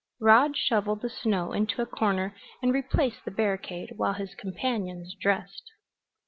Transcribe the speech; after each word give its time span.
Rod 0.19 0.57
shoveled 0.57 1.03
the 1.03 1.11
snow 1.11 1.51
into 1.51 1.79
a 1.83 1.85
corner 1.85 2.35
and 2.59 2.73
replaced 2.73 3.23
the 3.23 3.29
barricade 3.29 3.93
while 3.97 4.13
his 4.13 4.33
companions 4.33 5.13
dressed. 5.21 5.69